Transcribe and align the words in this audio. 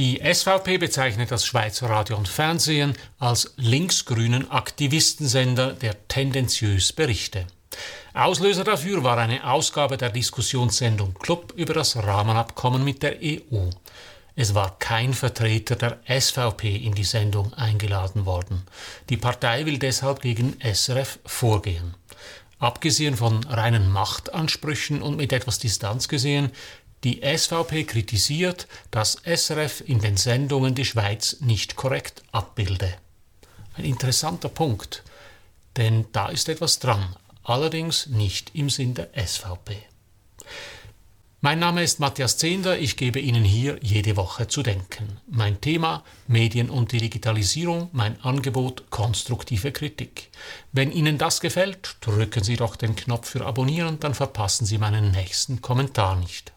Die 0.00 0.18
SVP 0.18 0.78
bezeichnet 0.78 1.30
das 1.30 1.44
Schweizer 1.44 1.90
Radio 1.90 2.16
und 2.16 2.26
Fernsehen 2.26 2.94
als 3.18 3.52
linksgrünen 3.58 4.50
Aktivistensender, 4.50 5.74
der 5.74 6.08
tendenziös 6.08 6.94
berichte. 6.94 7.46
Auslöser 8.14 8.64
dafür 8.64 9.04
war 9.04 9.18
eine 9.18 9.46
Ausgabe 9.46 9.98
der 9.98 10.08
Diskussionssendung 10.08 11.12
Club 11.12 11.52
über 11.54 11.74
das 11.74 11.98
Rahmenabkommen 11.98 12.82
mit 12.82 13.02
der 13.02 13.18
EU. 13.22 13.68
Es 14.36 14.54
war 14.54 14.78
kein 14.78 15.12
Vertreter 15.12 15.76
der 15.76 16.00
SVP 16.08 16.76
in 16.76 16.94
die 16.94 17.04
Sendung 17.04 17.52
eingeladen 17.52 18.24
worden. 18.24 18.62
Die 19.10 19.18
Partei 19.18 19.66
will 19.66 19.78
deshalb 19.78 20.22
gegen 20.22 20.56
SRF 20.62 21.18
vorgehen. 21.26 21.94
Abgesehen 22.60 23.16
von 23.16 23.42
reinen 23.44 23.90
Machtansprüchen 23.90 25.00
und 25.00 25.16
mit 25.16 25.32
etwas 25.32 25.58
Distanz 25.58 26.08
gesehen, 26.08 26.52
die 27.04 27.22
SVP 27.22 27.84
kritisiert, 27.84 28.66
dass 28.90 29.22
SRF 29.24 29.82
in 29.86 30.00
den 30.00 30.16
Sendungen 30.16 30.74
die 30.74 30.84
Schweiz 30.84 31.38
nicht 31.40 31.76
korrekt 31.76 32.22
abbilde. 32.32 32.94
Ein 33.76 33.84
interessanter 33.84 34.48
Punkt, 34.48 35.02
denn 35.76 36.06
da 36.12 36.28
ist 36.28 36.48
etwas 36.48 36.78
dran, 36.78 37.16
allerdings 37.42 38.06
nicht 38.06 38.54
im 38.54 38.68
Sinn 38.68 38.94
der 38.94 39.10
SVP. 39.14 39.76
Mein 41.42 41.58
Name 41.58 41.82
ist 41.82 42.00
Matthias 42.00 42.36
Zehnder, 42.36 42.78
ich 42.78 42.98
gebe 42.98 43.18
Ihnen 43.18 43.44
hier 43.44 43.78
jede 43.80 44.18
Woche 44.18 44.46
zu 44.46 44.62
denken. 44.62 45.16
Mein 45.26 45.58
Thema 45.62 46.04
Medien 46.26 46.68
und 46.68 46.92
die 46.92 46.98
Digitalisierung, 46.98 47.88
mein 47.92 48.20
Angebot 48.22 48.90
konstruktive 48.90 49.72
Kritik. 49.72 50.28
Wenn 50.72 50.92
Ihnen 50.92 51.16
das 51.16 51.40
gefällt, 51.40 51.96
drücken 52.02 52.44
Sie 52.44 52.56
doch 52.56 52.76
den 52.76 52.94
Knopf 52.94 53.30
für 53.30 53.46
Abonnieren, 53.46 53.98
dann 54.00 54.12
verpassen 54.12 54.66
Sie 54.66 54.76
meinen 54.76 55.12
nächsten 55.12 55.62
Kommentar 55.62 56.14
nicht. 56.16 56.52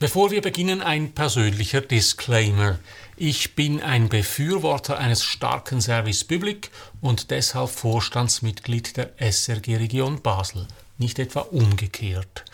Bevor 0.00 0.30
wir 0.30 0.40
beginnen, 0.40 0.80
ein 0.80 1.12
persönlicher 1.12 1.82
Disclaimer. 1.82 2.78
Ich 3.16 3.54
bin 3.54 3.82
ein 3.82 4.08
Befürworter 4.08 4.98
eines 4.98 5.22
starken 5.22 5.82
Service 5.82 6.24
Public 6.24 6.70
und 7.02 7.30
deshalb 7.30 7.68
Vorstandsmitglied 7.68 8.96
der 8.96 9.10
SRG 9.18 9.76
Region 9.76 10.22
Basel, 10.22 10.66
nicht 10.96 11.18
etwa 11.18 11.40
umgekehrt. 11.40 12.46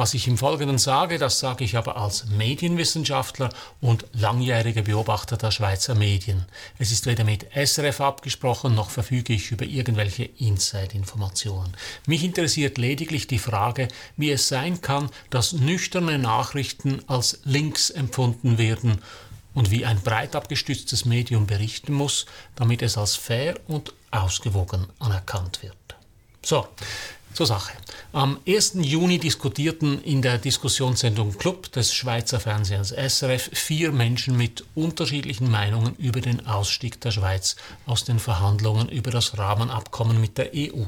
Was 0.00 0.14
ich 0.14 0.26
im 0.28 0.38
Folgenden 0.38 0.78
sage, 0.78 1.18
das 1.18 1.40
sage 1.40 1.62
ich 1.62 1.76
aber 1.76 1.98
als 1.98 2.24
Medienwissenschaftler 2.24 3.50
und 3.82 4.06
langjähriger 4.14 4.80
Beobachter 4.80 5.36
der 5.36 5.50
Schweizer 5.50 5.94
Medien. 5.94 6.46
Es 6.78 6.90
ist 6.90 7.04
weder 7.04 7.22
mit 7.24 7.46
SRF 7.54 8.00
abgesprochen, 8.00 8.74
noch 8.74 8.88
verfüge 8.88 9.34
ich 9.34 9.50
über 9.50 9.66
irgendwelche 9.66 10.24
Inside-Informationen. 10.24 11.76
Mich 12.06 12.24
interessiert 12.24 12.78
lediglich 12.78 13.26
die 13.26 13.38
Frage, 13.38 13.88
wie 14.16 14.30
es 14.30 14.48
sein 14.48 14.80
kann, 14.80 15.10
dass 15.28 15.52
nüchterne 15.52 16.18
Nachrichten 16.18 17.02
als 17.06 17.40
Links 17.44 17.90
empfunden 17.90 18.56
werden 18.56 19.02
und 19.52 19.70
wie 19.70 19.84
ein 19.84 20.00
breit 20.00 20.34
abgestütztes 20.34 21.04
Medium 21.04 21.46
berichten 21.46 21.92
muss, 21.92 22.24
damit 22.56 22.80
es 22.80 22.96
als 22.96 23.16
fair 23.16 23.60
und 23.68 23.92
ausgewogen 24.10 24.86
anerkannt 24.98 25.62
wird. 25.62 25.76
So, 26.42 26.66
zur 27.32 27.46
Sache. 27.46 27.72
Am 28.12 28.38
1. 28.46 28.72
Juni 28.80 29.18
diskutierten 29.18 30.02
in 30.02 30.22
der 30.22 30.38
Diskussionssendung 30.38 31.36
Club 31.38 31.70
des 31.72 31.94
Schweizer 31.94 32.40
Fernsehens 32.40 32.90
SRF 32.90 33.50
vier 33.52 33.92
Menschen 33.92 34.36
mit 34.36 34.64
unterschiedlichen 34.74 35.50
Meinungen 35.50 35.94
über 35.96 36.20
den 36.20 36.46
Ausstieg 36.46 37.00
der 37.00 37.12
Schweiz 37.12 37.56
aus 37.86 38.04
den 38.04 38.18
Verhandlungen 38.18 38.88
über 38.88 39.10
das 39.10 39.38
Rahmenabkommen 39.38 40.20
mit 40.20 40.38
der 40.38 40.50
EU. 40.54 40.84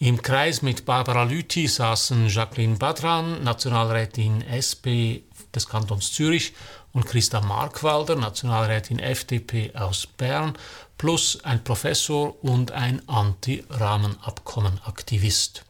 Im 0.00 0.20
Kreis 0.20 0.62
mit 0.62 0.84
Barbara 0.84 1.22
Lüthi 1.22 1.68
saßen 1.68 2.28
Jacqueline 2.28 2.76
Badran, 2.76 3.44
Nationalrätin 3.44 4.42
SP 4.42 5.22
des 5.54 5.68
Kantons 5.68 6.12
Zürich, 6.12 6.52
und 6.94 7.06
Christa 7.06 7.40
Markwalder, 7.40 8.16
Nationalrätin 8.16 9.00
FDP 9.00 9.72
aus 9.74 10.06
Bern, 10.06 10.56
plus 10.98 11.42
ein 11.44 11.64
Professor 11.64 12.36
und 12.42 12.72
ein 12.72 13.00
Anti-Rahmenabkommen-Aktivist. 13.08 15.64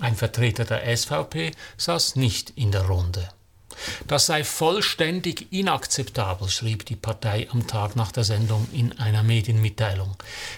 Ein 0.00 0.16
Vertreter 0.16 0.64
der 0.64 0.96
SVP 0.96 1.50
saß 1.76 2.16
nicht 2.16 2.50
in 2.56 2.72
der 2.72 2.82
Runde. 2.82 3.28
Das 4.06 4.26
sei 4.26 4.44
vollständig 4.44 5.52
inakzeptabel, 5.52 6.48
schrieb 6.48 6.86
die 6.86 6.96
Partei 6.96 7.48
am 7.50 7.66
Tag 7.66 7.96
nach 7.96 8.12
der 8.12 8.24
Sendung 8.24 8.66
in 8.72 8.98
einer 8.98 9.22
Medienmitteilung. 9.22 10.16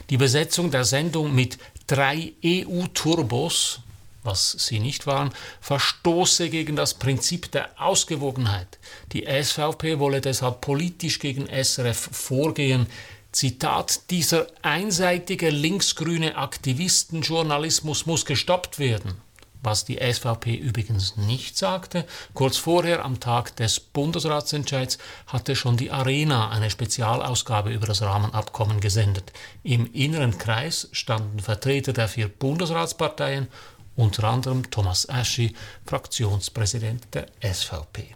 Die 0.09 0.17
Besetzung 0.17 0.71
der 0.71 0.85
Sendung 0.85 1.35
mit 1.35 1.59
drei 1.87 2.33
EU-Turbos, 2.45 3.81
was 4.23 4.53
sie 4.53 4.81
nicht 4.81 5.07
waren, 5.07 5.31
verstoße 5.61 6.51
gegen 6.51 6.77
das 6.77 6.95
Prinzip 6.95 7.51
der 7.53 7.71
Ausgewogenheit. 7.81 8.79
Die 9.13 9.27
SVP 9.27 9.99
wolle 9.99 10.21
deshalb 10.21 10.61
politisch 10.61 11.19
gegen 11.19 11.47
SRF 11.47 12.11
vorgehen, 12.13 12.87
Zitat, 13.33 14.11
dieser 14.11 14.47
einseitige 14.63 15.51
linksgrüne 15.51 16.37
Aktivistenjournalismus 16.37 18.07
muss 18.07 18.25
gestoppt 18.25 18.79
werden. 18.79 19.21
Was 19.63 19.85
die 19.85 19.99
SVP 19.99 20.55
übrigens 20.55 21.17
nicht 21.17 21.59
sagte, 21.59 22.07
kurz 22.33 22.57
vorher 22.57 23.05
am 23.05 23.21
Tag 23.21 23.55
des 23.57 23.79
Bundesratsentscheids 23.79 24.99
hatte 25.27 25.55
schon 25.55 25.77
die 25.77 25.91
Arena 25.91 26.49
eine 26.49 26.71
Spezialausgabe 26.71 27.71
über 27.71 27.87
das 27.87 28.01
Rahmenabkommen 28.01 28.81
gesendet. 28.81 29.33
Im 29.63 29.93
inneren 29.93 30.39
Kreis 30.39 30.89
standen 30.93 31.41
Vertreter 31.41 31.93
der 31.93 32.09
vier 32.09 32.29
Bundesratsparteien, 32.29 33.49
unter 33.97 34.25
anderem 34.25 34.71
Thomas 34.71 35.09
Aschi, 35.09 35.55
Fraktionspräsident 35.85 37.09
der 37.13 37.27
SVP. 37.43 38.15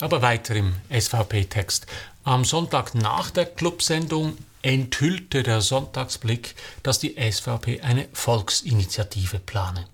Aber 0.00 0.20
weiter 0.20 0.56
im 0.56 0.74
SVP-Text. 0.90 1.86
Am 2.24 2.44
Sonntag 2.44 2.94
nach 2.94 3.30
der 3.30 3.46
Clubsendung 3.46 4.36
enthüllte 4.62 5.42
der 5.42 5.60
Sonntagsblick, 5.60 6.54
dass 6.84 7.00
die 7.00 7.16
SVP 7.18 7.80
eine 7.80 8.06
Volksinitiative 8.12 9.40
plane. 9.40 9.86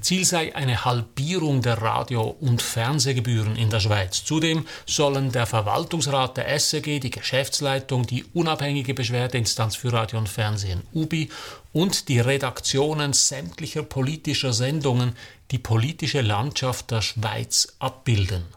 Ziel 0.00 0.24
sei 0.24 0.54
eine 0.56 0.84
Halbierung 0.84 1.62
der 1.62 1.80
Radio- 1.80 2.36
und 2.40 2.60
Fernsehgebühren 2.60 3.54
in 3.54 3.70
der 3.70 3.78
Schweiz. 3.78 4.24
Zudem 4.24 4.66
sollen 4.84 5.30
der 5.30 5.46
Verwaltungsrat 5.46 6.36
der 6.36 6.58
SEG, 6.58 7.00
die 7.00 7.10
Geschäftsleitung, 7.10 8.04
die 8.04 8.24
unabhängige 8.34 8.94
Beschwerdeinstanz 8.94 9.76
für 9.76 9.92
Radio 9.92 10.18
und 10.18 10.28
Fernsehen 10.28 10.82
UBI 10.92 11.30
und 11.72 12.08
die 12.08 12.18
Redaktionen 12.18 13.12
sämtlicher 13.12 13.84
politischer 13.84 14.52
Sendungen 14.52 15.16
die 15.52 15.58
politische 15.58 16.20
Landschaft 16.20 16.90
der 16.90 17.02
Schweiz 17.02 17.76
abbilden. 17.78 18.55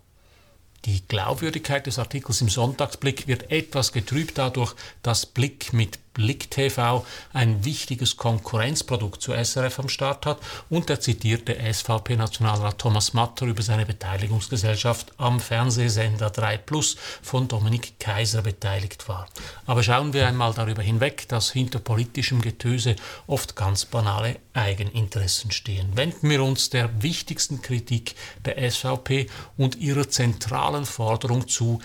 Die 0.85 1.01
Glaubwürdigkeit 1.07 1.85
des 1.87 1.99
Artikels 1.99 2.41
im 2.41 2.49
Sonntagsblick 2.49 3.27
wird 3.27 3.51
etwas 3.51 3.91
getrübt 3.91 4.37
dadurch, 4.37 4.75
dass 5.03 5.25
Blick 5.25 5.73
mit 5.73 5.99
Blick 6.19 6.51
TV 6.51 7.05
ein 7.31 7.63
wichtiges 7.63 8.17
Konkurrenzprodukt 8.17 9.21
zu 9.21 9.31
SRF 9.31 9.79
am 9.79 9.87
Start 9.87 10.25
hat 10.25 10.39
und 10.69 10.89
der 10.89 10.99
zitierte 10.99 11.55
SVP-Nationalrat 11.55 12.77
Thomas 12.77 13.13
Matter 13.13 13.45
über 13.45 13.61
seine 13.61 13.85
Beteiligungsgesellschaft 13.85 15.13
am 15.17 15.39
Fernsehsender 15.39 16.29
3 16.29 16.57
Plus 16.57 16.97
von 17.21 17.47
Dominik 17.47 18.01
Kaiser 18.01 18.41
beteiligt 18.41 19.07
war. 19.07 19.29
Aber 19.65 19.81
schauen 19.81 20.11
wir 20.11 20.27
einmal 20.27 20.53
darüber 20.53 20.81
hinweg, 20.81 21.25
dass 21.29 21.51
hinter 21.51 21.79
politischem 21.79 22.41
Getöse 22.41 22.97
oft 23.25 23.55
ganz 23.55 23.85
banale 23.85 24.39
Eigeninteressen 24.53 25.51
stehen. 25.51 25.95
Wenden 25.95 26.29
wir 26.29 26.43
uns 26.43 26.69
der 26.69 27.01
wichtigsten 27.01 27.61
Kritik 27.61 28.15
der 28.43 28.69
SVP 28.69 29.27
und 29.55 29.77
ihrer 29.77 30.09
zentralen 30.09 30.83
Forderung 30.83 31.47
zu, 31.47 31.79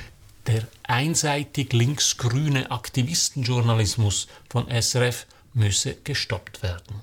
der 0.47 0.67
einseitig 0.83 1.73
linksgrüne 1.73 2.71
Aktivistenjournalismus 2.71 4.29
von 4.49 4.67
SRF 4.71 5.27
müsse 5.55 5.97
gestoppt 6.05 6.63
werden. 6.63 7.01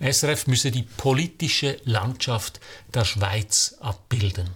SRF 0.00 0.46
müsse 0.46 0.70
die 0.70 0.82
politische 0.82 1.80
Landschaft 1.84 2.60
der 2.92 3.04
Schweiz 3.04 3.76
abbilden. 3.80 4.50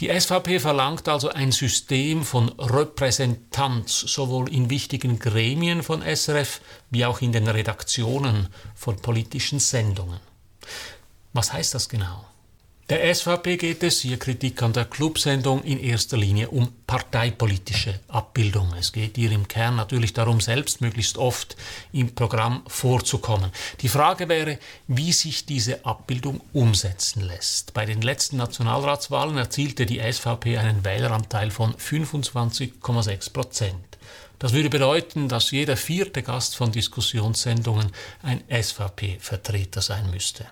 Die 0.00 0.08
SVP 0.08 0.58
verlangt 0.58 1.08
also 1.08 1.28
ein 1.30 1.52
System 1.52 2.24
von 2.24 2.48
Repräsentanz 2.58 4.00
sowohl 4.00 4.52
in 4.52 4.68
wichtigen 4.68 5.18
Gremien 5.18 5.82
von 5.82 6.02
SRF 6.02 6.60
wie 6.90 7.04
auch 7.04 7.20
in 7.20 7.32
den 7.32 7.48
Redaktionen 7.48 8.48
von 8.74 8.96
politischen 8.96 9.60
Sendungen. 9.60 10.20
Was 11.32 11.52
heißt 11.52 11.74
das 11.74 11.88
genau? 11.88 12.26
Der 12.90 13.14
SVP 13.14 13.56
geht 13.56 13.82
es, 13.82 14.02
hier 14.02 14.18
Kritik 14.18 14.60
an 14.62 14.74
der 14.74 14.84
Clubsendung, 14.84 15.62
in 15.62 15.80
erster 15.80 16.18
Linie 16.18 16.50
um 16.50 16.70
parteipolitische 16.86 17.98
Abbildung. 18.08 18.74
Es 18.78 18.92
geht 18.92 19.16
ihr 19.16 19.32
im 19.32 19.48
Kern 19.48 19.76
natürlich 19.76 20.12
darum, 20.12 20.42
selbst 20.42 20.82
möglichst 20.82 21.16
oft 21.16 21.56
im 21.92 22.14
Programm 22.14 22.62
vorzukommen. 22.66 23.50
Die 23.80 23.88
Frage 23.88 24.28
wäre, 24.28 24.58
wie 24.86 25.14
sich 25.14 25.46
diese 25.46 25.86
Abbildung 25.86 26.42
umsetzen 26.52 27.22
lässt. 27.22 27.72
Bei 27.72 27.86
den 27.86 28.02
letzten 28.02 28.36
Nationalratswahlen 28.36 29.38
erzielte 29.38 29.86
die 29.86 30.00
SVP 30.00 30.58
einen 30.58 30.84
Wähleranteil 30.84 31.50
von 31.50 31.74
25,6 31.76 33.32
Prozent. 33.32 33.98
Das 34.38 34.52
würde 34.52 34.68
bedeuten, 34.68 35.30
dass 35.30 35.52
jeder 35.52 35.78
vierte 35.78 36.22
Gast 36.22 36.54
von 36.54 36.70
Diskussionssendungen 36.70 37.92
ein 38.22 38.44
SVP-Vertreter 38.50 39.80
sein 39.80 40.10
müsste. 40.10 40.44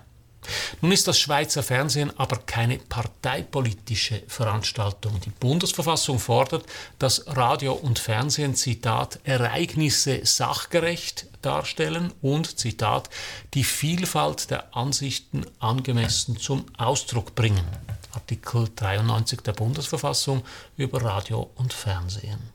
Nun 0.81 0.91
ist 0.91 1.07
das 1.07 1.19
Schweizer 1.19 1.63
Fernsehen 1.63 2.11
aber 2.17 2.37
keine 2.37 2.77
parteipolitische 2.77 4.23
Veranstaltung. 4.27 5.19
Die 5.21 5.29
Bundesverfassung 5.29 6.19
fordert, 6.19 6.65
dass 6.99 7.25
Radio 7.27 7.73
und 7.73 7.99
Fernsehen, 7.99 8.55
Zitat, 8.55 9.19
Ereignisse 9.23 10.25
sachgerecht 10.25 11.27
darstellen 11.41 12.13
und, 12.21 12.57
Zitat, 12.59 13.09
die 13.53 13.63
Vielfalt 13.63 14.49
der 14.49 14.75
Ansichten 14.75 15.45
angemessen 15.59 16.37
zum 16.37 16.65
Ausdruck 16.77 17.35
bringen. 17.35 17.65
Artikel 18.13 18.69
93 18.75 19.41
der 19.41 19.53
Bundesverfassung 19.53 20.43
über 20.77 21.03
Radio 21.03 21.49
und 21.55 21.73
Fernsehen. 21.73 22.53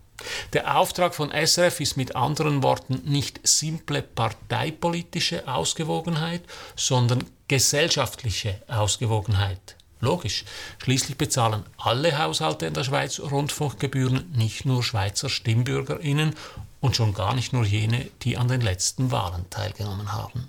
Der 0.52 0.76
Auftrag 0.76 1.14
von 1.14 1.30
SRF 1.30 1.80
ist 1.80 1.96
mit 1.96 2.16
anderen 2.16 2.62
Worten 2.62 3.02
nicht 3.04 3.40
simple 3.46 4.02
parteipolitische 4.02 5.46
Ausgewogenheit, 5.46 6.42
sondern 6.74 7.24
gesellschaftliche 7.48 8.62
Ausgewogenheit. 8.68 9.76
Logisch, 10.00 10.44
schließlich 10.78 11.18
bezahlen 11.18 11.64
alle 11.76 12.16
Haushalte 12.18 12.66
in 12.66 12.74
der 12.74 12.84
Schweiz 12.84 13.18
Rundfunkgebühren, 13.18 14.30
nicht 14.32 14.64
nur 14.64 14.84
Schweizer 14.84 15.28
Stimmbürgerinnen 15.28 16.36
und 16.80 16.94
schon 16.94 17.14
gar 17.14 17.34
nicht 17.34 17.52
nur 17.52 17.64
jene, 17.64 18.08
die 18.22 18.36
an 18.36 18.46
den 18.46 18.60
letzten 18.60 19.10
Wahlen 19.10 19.50
teilgenommen 19.50 20.12
haben. 20.12 20.48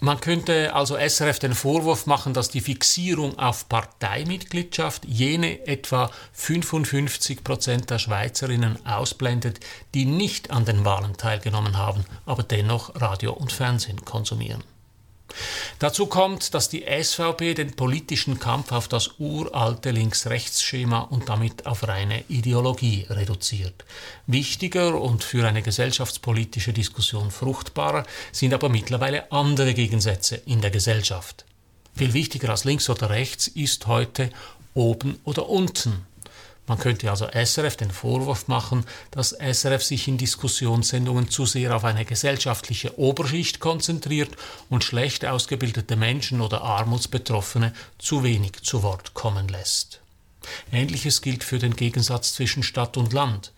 Man 0.00 0.20
könnte 0.20 0.74
also 0.74 0.96
SRF 0.96 1.38
den 1.38 1.54
Vorwurf 1.54 2.06
machen, 2.06 2.34
dass 2.34 2.48
die 2.48 2.60
Fixierung 2.60 3.38
auf 3.38 3.68
Parteimitgliedschaft 3.68 5.04
jene 5.04 5.64
etwa 5.66 6.10
55 6.32 7.44
Prozent 7.44 7.90
der 7.90 8.00
Schweizerinnen 8.00 8.84
ausblendet, 8.84 9.60
die 9.94 10.06
nicht 10.06 10.50
an 10.50 10.64
den 10.64 10.84
Wahlen 10.84 11.16
teilgenommen 11.16 11.76
haben, 11.76 12.04
aber 12.26 12.42
dennoch 12.42 13.00
Radio 13.00 13.32
und 13.32 13.52
Fernsehen 13.52 14.04
konsumieren. 14.04 14.64
Dazu 15.78 16.06
kommt, 16.06 16.54
dass 16.54 16.68
die 16.68 16.84
SVP 16.84 17.54
den 17.54 17.74
politischen 17.74 18.38
Kampf 18.38 18.72
auf 18.72 18.88
das 18.88 19.12
uralte 19.18 19.90
Links-Rechts-Schema 19.90 21.00
und 21.00 21.28
damit 21.28 21.66
auf 21.66 21.86
reine 21.86 22.24
Ideologie 22.28 23.06
reduziert. 23.08 23.84
Wichtiger 24.26 25.00
und 25.00 25.24
für 25.24 25.46
eine 25.46 25.62
gesellschaftspolitische 25.62 26.72
Diskussion 26.72 27.30
fruchtbarer 27.30 28.04
sind 28.32 28.54
aber 28.54 28.68
mittlerweile 28.68 29.30
andere 29.32 29.74
Gegensätze 29.74 30.36
in 30.36 30.60
der 30.60 30.70
Gesellschaft. 30.70 31.44
Viel 31.94 32.14
wichtiger 32.14 32.50
als 32.50 32.64
links 32.64 32.88
oder 32.88 33.10
rechts 33.10 33.48
ist 33.48 33.86
heute 33.86 34.30
oben 34.74 35.18
oder 35.24 35.48
unten. 35.48 36.06
Man 36.66 36.78
könnte 36.78 37.10
also 37.10 37.26
SRF 37.26 37.76
den 37.76 37.90
Vorwurf 37.90 38.46
machen, 38.46 38.84
dass 39.10 39.32
SRF 39.32 39.82
sich 39.82 40.06
in 40.06 40.16
Diskussionssendungen 40.16 41.28
zu 41.28 41.44
sehr 41.44 41.74
auf 41.74 41.84
eine 41.84 42.04
gesellschaftliche 42.04 42.98
Oberschicht 42.98 43.58
konzentriert 43.58 44.30
und 44.70 44.84
schlecht 44.84 45.24
ausgebildete 45.24 45.96
Menschen 45.96 46.40
oder 46.40 46.62
Armutsbetroffene 46.62 47.72
zu 47.98 48.22
wenig 48.22 48.62
zu 48.62 48.82
Wort 48.84 49.12
kommen 49.14 49.48
lässt. 49.48 50.02
Ähnliches 50.72 51.20
gilt 51.22 51.44
für 51.44 51.58
den 51.58 51.76
Gegensatz 51.76 52.34
zwischen 52.34 52.62
Stadt 52.62 52.96
und 52.96 53.12
Land. 53.12 53.52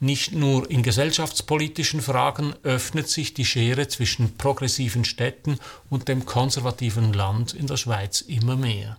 Nicht 0.00 0.32
nur 0.32 0.70
in 0.70 0.82
gesellschaftspolitischen 0.82 2.02
Fragen 2.02 2.54
öffnet 2.62 3.08
sich 3.08 3.32
die 3.32 3.46
Schere 3.46 3.88
zwischen 3.88 4.36
progressiven 4.36 5.04
Städten 5.04 5.58
und 5.88 6.08
dem 6.08 6.26
konservativen 6.26 7.12
Land 7.12 7.54
in 7.54 7.66
der 7.66 7.78
Schweiz 7.78 8.20
immer 8.20 8.56
mehr. 8.56 8.98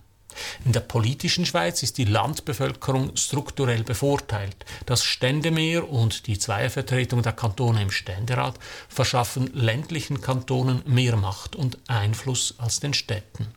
In 0.64 0.72
der 0.72 0.80
politischen 0.80 1.46
Schweiz 1.46 1.82
ist 1.82 1.98
die 1.98 2.04
Landbevölkerung 2.04 3.16
strukturell 3.16 3.84
bevorteilt. 3.84 4.56
Das 4.86 5.04
Ständemeer 5.04 5.90
und 5.90 6.26
die 6.26 6.38
Zweiervertretung 6.38 7.22
der 7.22 7.32
Kantone 7.32 7.82
im 7.82 7.90
Ständerat 7.90 8.54
verschaffen 8.88 9.50
ländlichen 9.54 10.20
Kantonen 10.20 10.82
mehr 10.86 11.16
Macht 11.16 11.56
und 11.56 11.78
Einfluss 11.88 12.54
als 12.58 12.80
den 12.80 12.94
Städten. 12.94 13.48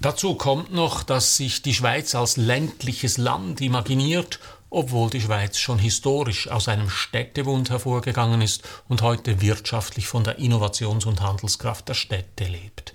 Dazu 0.00 0.36
kommt 0.36 0.72
noch, 0.72 1.02
dass 1.02 1.36
sich 1.36 1.62
die 1.62 1.74
Schweiz 1.74 2.14
als 2.14 2.36
ländliches 2.36 3.18
Land 3.18 3.60
imaginiert, 3.60 4.38
obwohl 4.70 5.10
die 5.10 5.20
Schweiz 5.20 5.58
schon 5.58 5.80
historisch 5.80 6.48
aus 6.48 6.68
einem 6.68 6.88
Städtebund 6.88 7.70
hervorgegangen 7.70 8.40
ist 8.40 8.62
und 8.86 9.02
heute 9.02 9.40
wirtschaftlich 9.40 10.06
von 10.06 10.22
der 10.22 10.38
Innovations- 10.38 11.06
und 11.06 11.20
Handelskraft 11.20 11.88
der 11.88 11.94
Städte 11.94 12.44
lebt. 12.44 12.92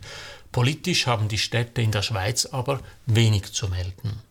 Politisch 0.53 1.07
haben 1.07 1.27
die 1.27 1.37
Städte 1.37 1.81
in 1.81 1.91
der 1.91 2.03
Schweiz 2.03 2.45
aber 2.45 2.79
wenig 3.05 3.51
zu 3.51 3.67
melden. 3.67 4.21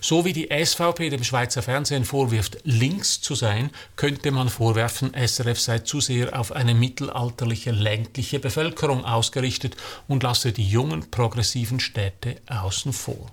So 0.00 0.24
wie 0.24 0.32
die 0.32 0.48
SVP 0.64 1.10
dem 1.10 1.24
Schweizer 1.24 1.60
Fernsehen 1.60 2.04
vorwirft, 2.04 2.58
links 2.62 3.20
zu 3.20 3.34
sein, 3.34 3.70
könnte 3.96 4.30
man 4.30 4.48
vorwerfen, 4.48 5.12
SRF 5.14 5.60
sei 5.60 5.80
zu 5.80 6.00
sehr 6.00 6.38
auf 6.38 6.52
eine 6.52 6.74
mittelalterliche 6.74 7.72
ländliche 7.72 8.38
Bevölkerung 8.38 9.04
ausgerichtet 9.04 9.76
und 10.06 10.22
lasse 10.22 10.52
die 10.52 10.68
jungen 10.68 11.10
progressiven 11.10 11.80
Städte 11.80 12.36
außen 12.46 12.92
vor. 12.92 13.26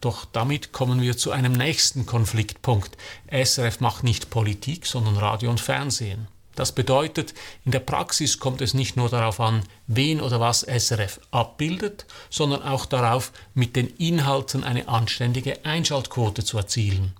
Doch 0.00 0.24
damit 0.24 0.72
kommen 0.72 1.02
wir 1.02 1.18
zu 1.18 1.32
einem 1.32 1.52
nächsten 1.52 2.06
Konfliktpunkt. 2.06 2.96
SRF 3.30 3.80
macht 3.80 4.04
nicht 4.04 4.30
Politik, 4.30 4.86
sondern 4.86 5.18
Radio 5.18 5.50
und 5.50 5.60
Fernsehen. 5.60 6.28
Das 6.56 6.72
bedeutet, 6.72 7.34
in 7.64 7.70
der 7.70 7.80
Praxis 7.80 8.40
kommt 8.40 8.62
es 8.62 8.74
nicht 8.74 8.96
nur 8.96 9.08
darauf 9.08 9.40
an, 9.40 9.62
wen 9.86 10.20
oder 10.20 10.40
was 10.40 10.62
SRF 10.62 11.20
abbildet, 11.30 12.06
sondern 12.30 12.62
auch 12.62 12.86
darauf, 12.86 13.30
mit 13.54 13.76
den 13.76 13.86
Inhalten 13.86 14.64
eine 14.64 14.88
anständige 14.88 15.64
Einschaltquote 15.64 16.42
zu 16.44 16.56
erzielen. 16.56 17.12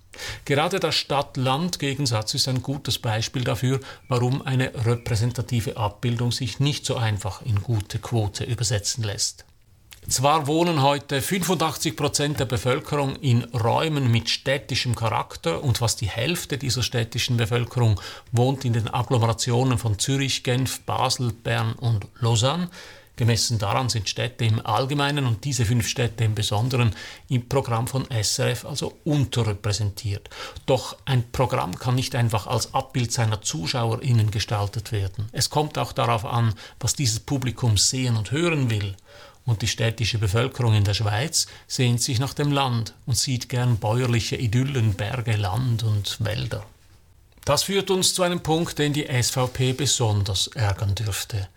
Gerade 0.45 0.79
der 0.79 0.91
Stadt-Land-Gegensatz 0.91 2.33
ist 2.33 2.47
ein 2.47 2.63
gutes 2.63 2.97
Beispiel 2.97 3.43
dafür, 3.43 3.79
warum 4.07 4.41
eine 4.41 4.73
repräsentative 4.85 5.77
Abbildung 5.77 6.31
sich 6.31 6.59
nicht 6.59 6.85
so 6.85 6.95
einfach 6.95 7.43
in 7.43 7.61
gute 7.61 7.99
Quote 7.99 8.43
übersetzen 8.43 9.03
lässt. 9.03 9.45
Zwar 10.09 10.47
wohnen 10.47 10.83
heute 10.83 11.21
85 11.21 11.97
Prozent 11.97 12.39
der 12.39 12.45
Bevölkerung 12.45 13.17
in 13.17 13.43
Räumen 13.53 14.09
mit 14.09 14.29
städtischem 14.29 14.95
Charakter 14.95 15.61
und 15.61 15.79
fast 15.79 15.99
die 15.99 16.07
Hälfte 16.07 16.57
dieser 16.57 16.81
städtischen 16.81 17.35
Bevölkerung 17.35 17.99
wohnt 18.31 18.63
in 18.63 18.71
den 18.71 18.87
Agglomerationen 18.87 19.77
von 19.77 19.99
Zürich, 19.99 20.43
Genf, 20.43 20.79
Basel, 20.83 21.33
Bern 21.33 21.73
und 21.73 22.07
Lausanne. 22.21 22.69
Gemessen 23.17 23.59
daran 23.59 23.89
sind 23.89 24.07
Städte 24.07 24.45
im 24.45 24.65
Allgemeinen 24.65 25.25
und 25.25 25.43
diese 25.43 25.65
fünf 25.65 25.89
Städte 25.89 26.23
im 26.23 26.35
Besonderen 26.35 26.95
im 27.27 27.49
Programm 27.49 27.87
von 27.87 28.07
SRF 28.09 28.63
also 28.63 28.93
unterrepräsentiert. 29.03 30.29
Doch 30.67 30.95
ein 31.03 31.29
Programm 31.33 31.77
kann 31.77 31.95
nicht 31.95 32.15
einfach 32.15 32.47
als 32.47 32.73
Abbild 32.73 33.11
seiner 33.11 33.41
ZuschauerInnen 33.41 34.31
gestaltet 34.31 34.93
werden. 34.93 35.27
Es 35.33 35.49
kommt 35.49 35.77
auch 35.77 35.91
darauf 35.91 36.23
an, 36.23 36.53
was 36.79 36.93
dieses 36.93 37.19
Publikum 37.19 37.75
sehen 37.75 38.15
und 38.15 38.31
hören 38.31 38.69
will 38.69 38.95
und 39.47 39.63
die 39.63 39.67
städtische 39.67 40.19
Bevölkerung 40.19 40.75
in 40.75 40.83
der 40.83 40.93
Schweiz 40.93 41.47
sehnt 41.65 42.03
sich 42.03 42.19
nach 42.19 42.35
dem 42.35 42.51
Land 42.51 42.93
und 43.07 43.17
sieht 43.17 43.49
gern 43.49 43.77
bäuerliche 43.77 44.35
Idyllen, 44.35 44.93
Berge, 44.93 45.35
Land 45.35 45.81
und 45.81 46.23
Wälder. 46.23 46.63
Das 47.45 47.63
führt 47.63 47.89
uns 47.89 48.13
zu 48.13 48.23
einem 48.23 48.41
Punkt, 48.41 48.77
den 48.77 48.91
die 48.91 49.07
SVP 49.07 49.71
besonders 49.71 50.47
ärgern 50.47 50.93
dürfte. 50.93 51.47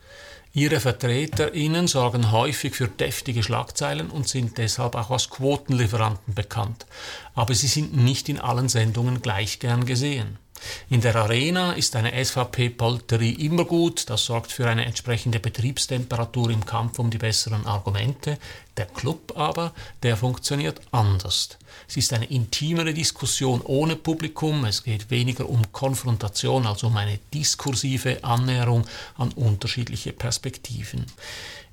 Ihre 0.53 0.81
VertreterInnen 0.81 1.89
sorgen 1.89 2.33
häufig 2.33 2.75
für 2.75 2.89
deftige 2.89 3.43
Schlagzeilen 3.43 4.11
und 4.11 4.29
sind 4.29 4.59
deshalb 4.59 4.95
auch 4.95 5.11
als 5.11 5.31
Quotenlieferanten 5.31 6.35
bekannt. 6.35 6.87
Aber 7.35 7.55
sie 7.55 7.69
sind 7.69 7.97
nicht 7.97 8.29
in 8.29 8.41
allen 8.41 8.69
Sendungen 8.69 9.21
gleich 9.21 9.59
gern 9.59 9.85
gesehen. 9.85 10.39
In 10.89 11.01
der 11.01 11.17
Arena 11.17 11.73
ist 11.73 11.97
eine 11.97 12.13
SVP-Polterie 12.25 13.33
immer 13.47 13.65
gut, 13.65 14.11
das 14.11 14.25
sorgt 14.25 14.53
für 14.53 14.69
eine 14.69 14.85
entsprechende 14.85 15.41
Betriebstemperatur 15.41 16.51
im 16.51 16.65
Kampf 16.65 16.99
um 16.99 17.11
die 17.11 17.19
besseren 17.19 17.67
Argumente. 17.67 18.39
Der 18.77 18.87
Club 18.87 19.33
aber, 19.37 19.73
der 20.03 20.17
funktioniert 20.17 20.81
anders. 20.91 21.59
Es 21.89 21.97
ist 21.97 22.13
eine 22.13 22.27
intimere 22.27 22.95
Diskussion 22.95 23.61
ohne 23.63 23.97
Publikum, 23.97 24.65
es 24.65 24.83
geht 24.83 25.11
weniger 25.11 25.49
um 25.49 25.71
Konfrontation 25.73 26.67
als 26.67 26.83
um 26.83 26.97
eine 26.97 27.19
diskursive 27.33 28.25
Annäherung 28.25 28.87
an 29.17 29.33
unterschiedliche 29.33 30.13
Perspektiven. 30.13 31.07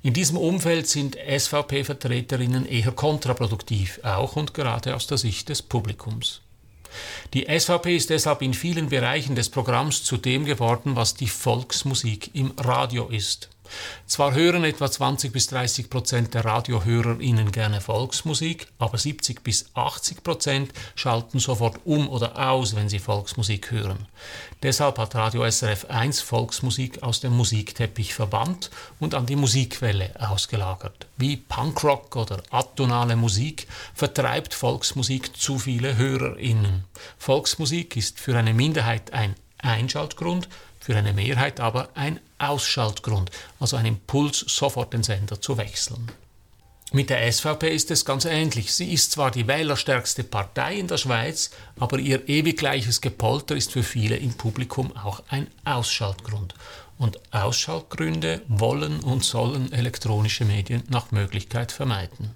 In 0.02 0.12
diesem 0.12 0.36
Umfeld 0.36 0.86
sind 0.86 1.16
SVP-Vertreterinnen 1.16 2.66
eher 2.66 2.92
kontraproduktiv, 2.92 4.00
auch 4.04 4.36
und 4.36 4.54
gerade 4.54 4.94
aus 4.94 5.06
der 5.06 5.18
Sicht 5.18 5.48
des 5.48 5.62
Publikums. 5.62 6.40
Die 7.34 7.46
SVP 7.46 7.96
ist 7.96 8.10
deshalb 8.10 8.42
in 8.42 8.54
vielen 8.54 8.88
Bereichen 8.88 9.34
des 9.34 9.50
Programms 9.50 10.04
zu 10.04 10.16
dem 10.16 10.44
geworden, 10.44 10.96
was 10.96 11.14
die 11.14 11.28
Volksmusik 11.28 12.34
im 12.34 12.52
Radio 12.56 13.08
ist. 13.08 13.50
Zwar 14.06 14.34
hören 14.34 14.64
etwa 14.64 14.90
20 14.90 15.32
bis 15.32 15.48
30 15.48 15.90
Prozent 15.90 16.34
der 16.34 16.44
RadiohörerInnen 16.44 17.52
gerne 17.52 17.80
Volksmusik, 17.80 18.68
aber 18.78 18.98
70 18.98 19.42
bis 19.42 19.66
80 19.74 20.22
Prozent 20.22 20.72
schalten 20.94 21.38
sofort 21.38 21.80
um 21.84 22.08
oder 22.08 22.50
aus, 22.50 22.76
wenn 22.76 22.88
sie 22.88 22.98
Volksmusik 22.98 23.70
hören. 23.70 24.06
Deshalb 24.62 24.98
hat 24.98 25.14
Radio 25.14 25.48
SRF 25.48 25.86
1 25.86 26.20
Volksmusik 26.20 27.02
aus 27.02 27.20
dem 27.20 27.36
Musikteppich 27.36 28.14
verbannt 28.14 28.70
und 28.98 29.14
an 29.14 29.26
die 29.26 29.36
Musikwelle 29.36 30.10
ausgelagert. 30.18 31.06
Wie 31.16 31.36
Punkrock 31.36 32.16
oder 32.16 32.42
atonale 32.50 33.16
Musik 33.16 33.68
vertreibt 33.94 34.54
Volksmusik 34.54 35.36
zu 35.36 35.58
viele 35.58 35.96
HörerInnen. 35.96 36.84
Volksmusik 37.18 37.96
ist 37.96 38.18
für 38.18 38.36
eine 38.36 38.54
Minderheit 38.54 39.12
ein 39.12 39.34
Einschaltgrund, 39.58 40.48
für 40.80 40.96
eine 40.96 41.12
Mehrheit 41.12 41.60
aber 41.60 41.90
ein 41.94 42.20
Ausschaltgrund, 42.38 43.30
also 43.60 43.76
ein 43.76 43.86
Impuls, 43.86 44.44
sofort 44.46 44.92
den 44.92 45.02
Sender 45.02 45.40
zu 45.40 45.58
wechseln. 45.58 46.10
Mit 46.90 47.10
der 47.10 47.30
SVP 47.30 47.68
ist 47.68 47.90
es 47.90 48.06
ganz 48.06 48.24
ähnlich. 48.24 48.72
Sie 48.72 48.92
ist 48.94 49.12
zwar 49.12 49.30
die 49.30 49.46
wählerstärkste 49.46 50.24
Partei 50.24 50.76
in 50.76 50.86
der 50.86 50.96
Schweiz, 50.96 51.50
aber 51.78 51.98
ihr 51.98 52.26
ewig 52.30 52.56
gleiches 52.56 53.02
Gepolter 53.02 53.54
ist 53.54 53.72
für 53.72 53.82
viele 53.82 54.16
im 54.16 54.32
Publikum 54.32 54.96
auch 54.96 55.22
ein 55.28 55.48
Ausschaltgrund. 55.64 56.54
Und 56.96 57.20
Ausschaltgründe 57.30 58.40
wollen 58.48 59.00
und 59.00 59.22
sollen 59.22 59.70
elektronische 59.70 60.46
Medien 60.46 60.82
nach 60.88 61.10
Möglichkeit 61.10 61.72
vermeiden. 61.72 62.34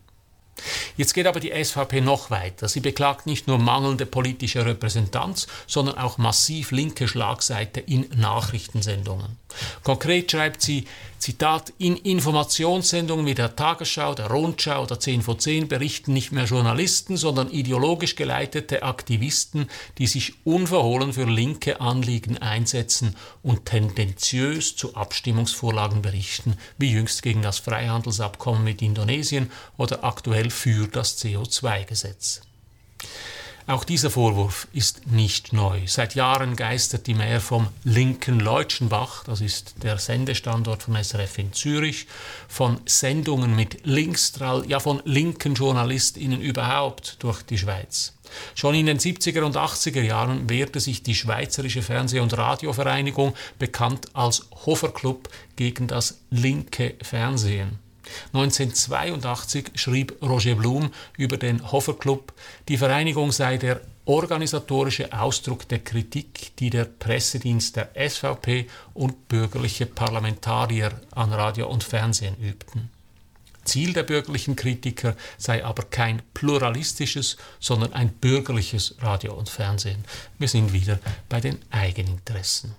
Jetzt 0.97 1.15
geht 1.15 1.27
aber 1.27 1.41
die 1.41 1.53
SVP 1.53 2.01
noch 2.01 2.31
weiter. 2.31 2.69
Sie 2.69 2.81
beklagt 2.81 3.27
nicht 3.27 3.47
nur 3.47 3.59
mangelnde 3.59 4.07
politische 4.07 4.65
Repräsentanz, 4.67 5.47
sondern 5.67 5.99
auch 5.99 6.19
massiv 6.19 6.71
linke 6.71 7.09
Schlagseite 7.09 7.81
in 7.81 8.09
Nachrichtensendungen. 8.17 9.39
Konkret 9.83 10.31
schreibt 10.31 10.63
sie, 10.63 10.87
Zitat, 11.23 11.73
in 11.79 11.95
Informationssendungen 11.95 13.26
wie 13.26 13.37
der 13.37 13.55
Tagesschau, 13.55 14.12
der 14.12 14.26
Rundschau 14.26 14.83
oder 14.83 14.99
10 14.99 15.23
vor 15.23 15.38
10 15.38 15.69
berichten 15.69 16.12
nicht 16.12 16.33
mehr 16.33 16.47
Journalisten, 16.47 17.17
sondern 17.17 17.49
ideologisch 17.49 18.17
geleitete 18.17 18.83
Aktivisten, 18.83 19.69
die 19.99 20.09
sich 20.09 20.35
unverhohlen 20.45 21.12
für 21.12 21.26
linke 21.26 21.81
Anliegen 21.81 22.38
einsetzen 22.38 23.14
und 23.45 23.67
tendenziös 23.67 24.75
zu 24.75 24.97
Abstimmungsvorlagen 24.97 26.02
berichten, 26.02 26.57
wie 26.76 26.91
jüngst 26.91 27.23
gegen 27.23 27.43
das 27.43 27.61
Freihandelsabkommen 27.61 28.64
mit 28.64 28.83
Indonesien 28.83 29.52
oder 29.76 30.02
aktuell 30.02 30.50
für 30.50 30.88
das 30.88 31.23
CO2-Gesetz. 31.23 32.41
Auch 33.66 33.85
dieser 33.85 34.11
Vorwurf 34.11 34.66
ist 34.73 35.07
nicht 35.07 35.52
neu. 35.52 35.83
Seit 35.87 36.16
Jahren 36.16 36.57
geistert 36.57 37.07
die 37.07 37.14
Mehr 37.14 37.40
vom 37.40 37.69
linken 37.85 38.40
Leutschenbach, 38.40 39.23
das 39.23 39.40
ist 39.40 39.85
der 39.85 39.99
Sendestandort 39.99 40.83
von 40.83 40.97
SRF 40.97 41.38
in 41.38 41.52
Zürich, 41.52 42.09
von 42.49 42.81
Sendungen 42.87 43.54
mit 43.54 43.87
Linkstrall, 43.87 44.69
ja 44.69 44.81
von 44.81 45.00
linken 45.04 45.54
JournalistInnen 45.54 46.40
überhaupt 46.40 47.19
durch 47.21 47.42
die 47.42 47.59
Schweiz. 47.59 48.14
Schon 48.57 48.75
in 48.75 48.87
den 48.87 48.99
70er 48.99 49.42
und 49.42 49.57
80er 49.57 50.02
Jahren 50.02 50.50
wehrte 50.50 50.81
sich 50.81 51.04
die 51.04 51.14
Schweizerische 51.14 51.83
Fernseh- 51.83 52.21
und 52.21 52.37
Radiovereinigung, 52.37 53.35
bekannt 53.61 54.09
als 54.14 54.49
Hofer 54.66 54.90
Club, 54.90 55.28
gegen 55.54 55.87
das 55.87 56.19
linke 56.31 56.95
Fernsehen. 57.00 57.78
1982 58.32 59.73
schrieb 59.75 60.16
Roger 60.23 60.54
Blum 60.54 60.90
über 61.16 61.37
den 61.37 61.71
Hofer 61.71 61.94
Club, 61.94 62.32
die 62.68 62.76
Vereinigung 62.76 63.32
sei 63.32 63.56
der 63.56 63.80
organisatorische 64.04 65.12
Ausdruck 65.12 65.68
der 65.68 65.78
Kritik, 65.78 66.56
die 66.56 66.71
der 66.71 66.85
Pressedienst 66.85 67.76
der 67.76 67.90
SVP 67.94 68.66
und 68.94 69.28
bürgerliche 69.28 69.87
Parlamentarier 69.87 70.92
an 71.12 71.32
Radio 71.32 71.68
und 71.68 71.85
Fernsehen 71.85 72.37
übten. 72.37 72.90
Ziel 73.64 73.92
der 73.92 74.02
bürgerlichen 74.02 74.56
Kritiker 74.56 75.16
sei 75.38 75.64
aber 75.64 75.85
kein 75.85 76.21
pluralistisches, 76.35 77.37
sondern 77.61 77.92
ein 77.92 78.12
bürgerliches 78.12 78.97
Radio 79.00 79.35
und 79.35 79.49
Fernsehen. 79.49 80.04
Wir 80.38 80.49
sind 80.49 80.73
wieder 80.73 80.99
bei 81.28 81.40
den 81.40 81.61
Eigeninteressen. 81.71 82.75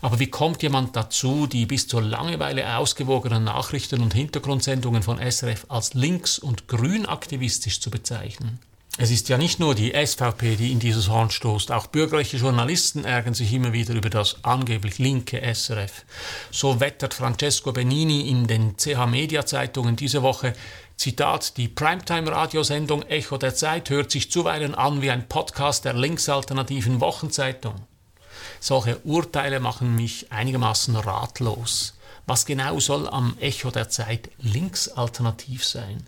Aber 0.00 0.18
wie 0.18 0.28
kommt 0.28 0.62
jemand 0.62 0.96
dazu, 0.96 1.46
die 1.46 1.66
bis 1.66 1.88
zur 1.88 2.02
Langeweile 2.02 2.76
ausgewogenen 2.76 3.44
Nachrichten 3.44 4.00
und 4.00 4.14
Hintergrundsendungen 4.14 5.02
von 5.02 5.18
SRF 5.18 5.66
als 5.68 5.94
links- 5.94 6.38
und 6.38 6.68
grünaktivistisch 6.68 7.80
zu 7.80 7.90
bezeichnen? 7.90 8.58
Es 9.00 9.12
ist 9.12 9.28
ja 9.28 9.38
nicht 9.38 9.60
nur 9.60 9.76
die 9.76 9.92
SVP, 9.92 10.56
die 10.56 10.72
in 10.72 10.80
dieses 10.80 11.08
Horn 11.08 11.30
stoßt, 11.30 11.70
auch 11.70 11.86
bürgerliche 11.86 12.36
Journalisten 12.36 13.04
ärgern 13.04 13.32
sich 13.32 13.52
immer 13.52 13.72
wieder 13.72 13.94
über 13.94 14.10
das 14.10 14.42
angeblich 14.42 14.98
linke 14.98 15.40
SRF. 15.40 16.04
So 16.50 16.80
wettert 16.80 17.14
Francesco 17.14 17.70
Benini 17.70 18.28
in 18.28 18.48
den 18.48 18.76
CH 18.76 19.06
Media 19.06 19.46
Zeitungen 19.46 19.94
diese 19.94 20.22
Woche, 20.22 20.52
Zitat, 20.96 21.56
die 21.58 21.68
Primetime-Radiosendung 21.68 23.02
Echo 23.02 23.38
der 23.38 23.54
Zeit 23.54 23.88
hört 23.88 24.10
sich 24.10 24.32
zuweilen 24.32 24.74
an 24.74 25.00
wie 25.00 25.12
ein 25.12 25.28
Podcast 25.28 25.84
der 25.84 25.94
linksalternativen 25.94 27.00
Wochenzeitung. 27.00 27.76
Solche 28.60 28.98
Urteile 29.04 29.60
machen 29.60 29.94
mich 29.94 30.32
einigermaßen 30.32 30.96
ratlos. 30.96 31.94
Was 32.26 32.44
genau 32.44 32.78
soll 32.80 33.08
am 33.08 33.36
Echo 33.40 33.70
der 33.70 33.88
Zeit 33.88 34.30
linksalternativ 34.38 35.64
sein? 35.64 36.06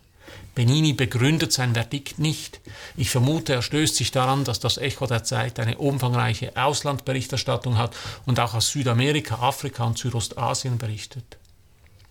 Benini 0.54 0.92
begründet 0.92 1.52
sein 1.52 1.75
Verdikt 1.75 2.19
nicht. 2.19 2.61
Ich 2.97 3.11
vermute, 3.11 3.54
er 3.54 3.62
stößt 3.62 3.97
sich 3.97 4.11
daran, 4.11 4.45
dass 4.45 4.61
das 4.61 4.78
Echo 4.78 5.07
der 5.07 5.25
Zeit 5.25 5.59
eine 5.59 5.78
umfangreiche 5.78 6.57
Auslandberichterstattung 6.57 7.78
hat 7.78 7.97
und 8.26 8.38
auch 8.40 8.54
aus 8.54 8.71
Südamerika, 8.71 9.37
Afrika 9.37 9.85
und 9.85 9.99
Südostasien 9.99 10.76
berichtet. 10.76 11.40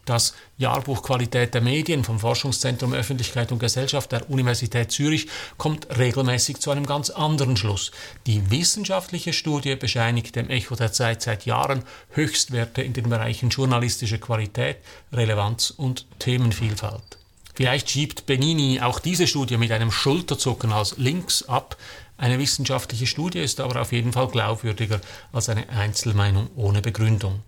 Das 0.10 0.34
Jahrbuch 0.58 1.04
Qualität 1.04 1.54
der 1.54 1.62
Medien 1.62 2.04
vom 2.04 2.20
Forschungszentrum 2.20 2.96
Öffentlichkeit 2.96 3.52
und 3.52 3.60
Gesellschaft 3.60 4.12
der 4.12 4.28
Universität 4.28 4.92
Zürich 4.92 5.28
kommt 5.60 6.00
regelmäßig 6.00 6.58
zu 6.58 6.72
einem 6.72 6.88
ganz 6.88 7.12
anderen 7.12 7.56
Schluss. 7.56 7.92
Die 8.26 8.50
wissenschaftliche 8.50 9.34
Studie 9.34 9.76
bescheinigt 9.76 10.36
dem 10.36 10.50
Echo 10.50 10.74
der 10.74 10.92
Zeit 10.92 11.22
seit 11.22 11.46
Jahren 11.46 11.84
Höchstwerte 12.10 12.82
in 12.82 12.94
den 12.94 13.08
Bereichen 13.08 13.50
journalistische 13.50 14.18
Qualität, 14.18 14.78
Relevanz 15.14 15.70
und 15.70 16.08
Themenvielfalt. 16.18 17.20
Vielleicht 17.54 17.92
schiebt 17.92 18.26
Benini 18.26 18.82
auch 18.82 18.98
diese 18.98 19.28
Studie 19.28 19.58
mit 19.58 19.72
einem 19.72 19.92
Schulterzucken 19.92 20.72
als 20.72 20.98
links 20.98 21.44
ab. 21.44 21.78
Eine 22.18 22.40
wissenschaftliche 22.40 23.06
Studie 23.06 23.42
ist 23.42 23.60
aber 23.60 23.80
auf 23.80 23.92
jeden 23.92 24.14
Fall 24.14 24.30
glaubwürdiger 24.30 25.02
als 25.32 25.50
eine 25.50 25.70
Einzelmeinung 25.70 26.50
ohne 26.56 26.82
Begründung. 26.82 27.44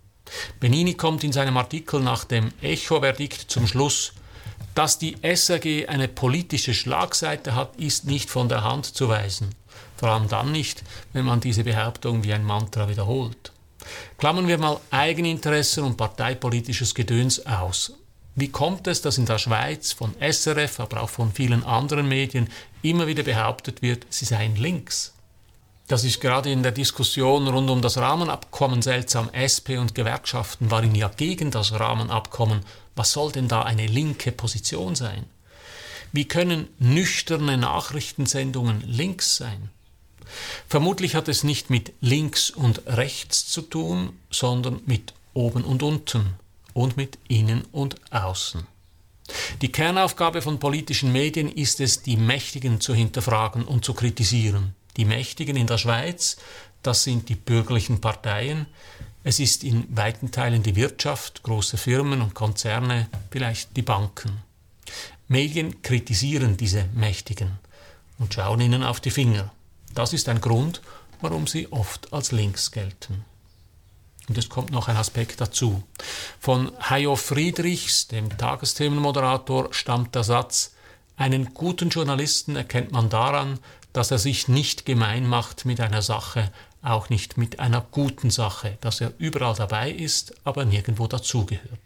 Benini 0.59 0.93
kommt 0.93 1.23
in 1.23 1.31
seinem 1.31 1.57
Artikel 1.57 1.99
nach 2.01 2.23
dem 2.23 2.51
Echo-Verdikt 2.61 3.51
zum 3.51 3.67
Schluss, 3.67 4.13
dass 4.75 4.97
die 4.97 5.17
SRG 5.21 5.87
eine 5.87 6.07
politische 6.07 6.73
Schlagseite 6.73 7.55
hat, 7.55 7.75
ist 7.75 8.05
nicht 8.05 8.29
von 8.29 8.47
der 8.47 8.63
Hand 8.63 8.85
zu 8.85 9.09
weisen. 9.09 9.49
Vor 9.97 10.09
allem 10.09 10.29
dann 10.29 10.51
nicht, 10.51 10.83
wenn 11.13 11.25
man 11.25 11.41
diese 11.41 11.63
Behauptung 11.63 12.23
wie 12.23 12.33
ein 12.33 12.43
Mantra 12.45 12.87
wiederholt. 12.87 13.51
Klammern 14.17 14.47
wir 14.47 14.57
mal 14.57 14.79
Eigeninteressen 14.91 15.83
und 15.83 15.97
parteipolitisches 15.97 16.95
Gedöns 16.95 17.45
aus. 17.45 17.93
Wie 18.35 18.49
kommt 18.49 18.87
es, 18.87 19.01
dass 19.01 19.17
in 19.17 19.25
der 19.25 19.39
Schweiz 19.39 19.91
von 19.91 20.15
SRF, 20.19 20.79
aber 20.79 21.01
auch 21.01 21.09
von 21.09 21.33
vielen 21.33 21.63
anderen 21.65 22.07
Medien 22.07 22.49
immer 22.81 23.07
wieder 23.07 23.23
behauptet 23.23 23.81
wird, 23.81 24.05
sie 24.09 24.25
seien 24.25 24.55
links? 24.55 25.13
Das 25.91 26.05
ist 26.05 26.21
gerade 26.21 26.49
in 26.49 26.63
der 26.63 26.71
Diskussion 26.71 27.49
rund 27.49 27.69
um 27.69 27.81
das 27.81 27.97
Rahmenabkommen 27.97 28.81
seltsam. 28.81 29.29
SP 29.35 29.75
und 29.75 29.93
Gewerkschaften 29.93 30.71
waren 30.71 30.95
ja 30.95 31.09
gegen 31.09 31.51
das 31.51 31.73
Rahmenabkommen. 31.73 32.61
Was 32.95 33.11
soll 33.11 33.33
denn 33.33 33.49
da 33.49 33.63
eine 33.63 33.87
linke 33.87 34.31
Position 34.31 34.95
sein? 34.95 35.25
Wie 36.13 36.23
können 36.23 36.69
nüchterne 36.79 37.57
Nachrichtensendungen 37.57 38.81
links 38.87 39.35
sein? 39.35 39.69
Vermutlich 40.69 41.15
hat 41.15 41.27
es 41.27 41.43
nicht 41.43 41.69
mit 41.69 41.91
links 41.99 42.51
und 42.51 42.83
rechts 42.87 43.49
zu 43.49 43.61
tun, 43.61 44.13
sondern 44.29 44.79
mit 44.85 45.13
oben 45.33 45.65
und 45.65 45.83
unten 45.83 46.35
und 46.71 46.95
mit 46.95 47.17
innen 47.27 47.65
und 47.73 47.97
außen. 48.13 48.65
Die 49.61 49.73
Kernaufgabe 49.73 50.41
von 50.41 50.57
politischen 50.57 51.11
Medien 51.11 51.51
ist 51.51 51.81
es, 51.81 52.01
die 52.01 52.15
Mächtigen 52.15 52.79
zu 52.79 52.93
hinterfragen 52.93 53.65
und 53.65 53.83
zu 53.83 53.93
kritisieren. 53.93 54.73
Die 54.97 55.05
Mächtigen 55.05 55.55
in 55.55 55.67
der 55.67 55.77
Schweiz, 55.77 56.37
das 56.83 57.03
sind 57.03 57.29
die 57.29 57.35
bürgerlichen 57.35 58.01
Parteien. 58.01 58.67
Es 59.23 59.39
ist 59.39 59.63
in 59.63 59.85
weiten 59.95 60.31
Teilen 60.31 60.63
die 60.63 60.75
Wirtschaft, 60.75 61.43
große 61.43 61.77
Firmen 61.77 62.21
und 62.21 62.33
Konzerne, 62.33 63.07
vielleicht 63.29 63.77
die 63.77 63.83
Banken. 63.83 64.41
Medien 65.27 65.81
kritisieren 65.81 66.57
diese 66.57 66.85
Mächtigen 66.93 67.59
und 68.17 68.33
schauen 68.33 68.61
ihnen 68.61 68.83
auf 68.83 68.99
die 68.99 69.11
Finger. 69.11 69.51
Das 69.93 70.13
ist 70.13 70.27
ein 70.27 70.41
Grund, 70.41 70.81
warum 71.21 71.47
sie 71.47 71.71
oft 71.71 72.11
als 72.13 72.31
links 72.31 72.71
gelten. 72.71 73.25
Und 74.27 74.37
es 74.37 74.49
kommt 74.49 74.71
noch 74.71 74.87
ein 74.87 74.97
Aspekt 74.97 75.41
dazu. 75.41 75.83
Von 76.39 76.71
Hajo 76.79 77.15
Friedrichs, 77.15 78.07
dem 78.07 78.37
Tagesthemenmoderator, 78.37 79.73
stammt 79.73 80.15
der 80.15 80.23
Satz, 80.23 80.73
einen 81.17 81.53
guten 81.53 81.89
Journalisten 81.89 82.55
erkennt 82.55 82.91
man 82.91 83.09
daran, 83.09 83.59
dass 83.93 84.11
er 84.11 84.17
sich 84.17 84.47
nicht 84.47 84.85
gemein 84.85 85.27
macht 85.27 85.65
mit 85.65 85.79
einer 85.79 86.01
Sache, 86.01 86.51
auch 86.81 87.09
nicht 87.09 87.37
mit 87.37 87.59
einer 87.59 87.81
guten 87.91 88.29
Sache, 88.29 88.77
dass 88.81 89.01
er 89.01 89.13
überall 89.17 89.55
dabei 89.55 89.91
ist, 89.91 90.33
aber 90.43 90.65
nirgendwo 90.65 91.07
dazugehört. 91.07 91.79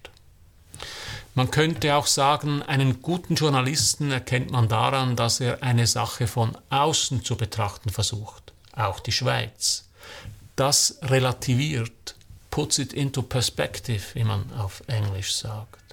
Man 1.34 1.52
könnte 1.52 1.96
auch 1.96 2.08
sagen, 2.08 2.64
einen 2.64 3.02
guten 3.02 3.36
Journalisten 3.36 4.10
erkennt 4.10 4.52
man 4.52 4.70
daran, 4.70 5.18
dass 5.18 5.42
er 5.42 5.62
eine 5.64 5.86
Sache 5.86 6.28
von 6.28 6.58
außen 6.70 7.26
zu 7.26 7.36
betrachten 7.36 7.90
versucht, 7.90 8.54
auch 8.72 9.02
die 9.02 9.12
Schweiz. 9.12 9.90
Das 10.56 10.98
relativiert, 11.02 12.16
puts 12.52 12.80
it 12.80 12.94
into 12.94 13.22
perspective, 13.22 14.02
wie 14.14 14.24
man 14.24 14.50
auf 14.54 14.82
Englisch 14.88 15.36
sagt. 15.36 15.85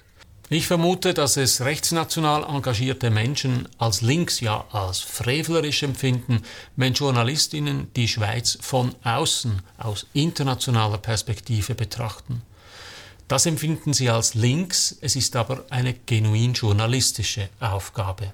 Ich 0.49 0.67
vermute, 0.67 1.13
dass 1.13 1.37
es 1.37 1.61
rechtsnational 1.61 2.43
engagierte 2.43 3.09
Menschen 3.09 3.67
als 3.77 4.01
links, 4.01 4.39
ja 4.41 4.65
als 4.71 4.99
frevlerisch 4.99 5.83
empfinden, 5.83 6.43
wenn 6.75 6.93
Journalistinnen 6.93 7.87
die 7.95 8.07
Schweiz 8.07 8.57
von 8.61 8.93
außen, 9.03 9.61
aus 9.77 10.05
internationaler 10.13 10.97
Perspektive 10.97 11.75
betrachten. 11.75 12.41
Das 13.27 13.45
empfinden 13.45 13.93
sie 13.93 14.09
als 14.09 14.35
links, 14.35 14.95
es 14.99 15.15
ist 15.15 15.35
aber 15.35 15.65
eine 15.69 15.93
genuin 15.93 16.53
journalistische 16.53 17.49
Aufgabe. 17.59 18.33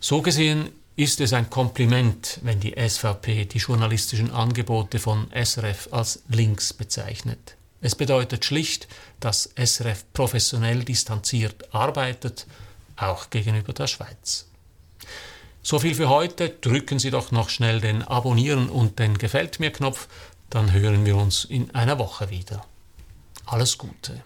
So 0.00 0.22
gesehen 0.22 0.70
ist 0.96 1.20
es 1.20 1.32
ein 1.32 1.48
Kompliment, 1.48 2.38
wenn 2.42 2.60
die 2.60 2.74
SVP 2.76 3.46
die 3.46 3.58
journalistischen 3.58 4.30
Angebote 4.30 4.98
von 4.98 5.28
SRF 5.32 5.88
als 5.92 6.22
links 6.28 6.74
bezeichnet. 6.74 7.56
Es 7.80 7.94
bedeutet 7.94 8.44
schlicht, 8.44 8.88
dass 9.20 9.50
SRF 9.56 10.04
professionell 10.12 10.84
distanziert 10.84 11.74
arbeitet, 11.74 12.46
auch 12.96 13.30
gegenüber 13.30 13.72
der 13.72 13.86
Schweiz. 13.86 14.46
So 15.62 15.78
viel 15.78 15.94
für 15.94 16.08
heute. 16.08 16.50
Drücken 16.50 16.98
Sie 16.98 17.10
doch 17.10 17.30
noch 17.32 17.48
schnell 17.48 17.80
den 17.80 18.02
Abonnieren 18.02 18.68
und 18.68 18.98
den 18.98 19.18
Gefällt 19.18 19.60
mir 19.60 19.70
Knopf, 19.70 20.08
dann 20.48 20.72
hören 20.72 21.04
wir 21.06 21.16
uns 21.16 21.44
in 21.44 21.74
einer 21.74 21.98
Woche 21.98 22.30
wieder. 22.30 22.64
Alles 23.46 23.78
Gute. 23.78 24.22